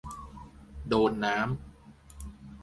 [0.87, 1.49] โดนน้ำ